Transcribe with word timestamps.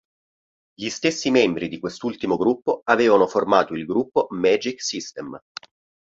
Gli 0.73 0.89
stessi 0.89 1.29
membri 1.29 1.67
di 1.67 1.77
quest'ultimo 1.77 2.35
gruppo 2.35 2.81
avevano 2.85 3.27
formato 3.27 3.75
il 3.75 3.85
gruppo 3.85 4.25
Magic 4.31 4.81
System. 4.81 5.39